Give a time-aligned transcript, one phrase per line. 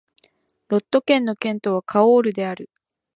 [0.69, 2.71] ロット県の県都はカオールである